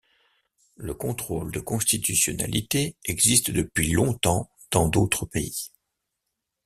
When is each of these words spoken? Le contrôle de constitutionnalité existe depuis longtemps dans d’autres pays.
Le 0.77 0.95
contrôle 0.95 1.51
de 1.51 1.59
constitutionnalité 1.59 2.95
existe 3.05 3.51
depuis 3.51 3.91
longtemps 3.91 4.49
dans 4.71 4.87
d’autres 4.87 5.27
pays. 5.27 5.71